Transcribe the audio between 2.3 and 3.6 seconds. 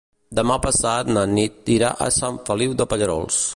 Feliu de Pallerols.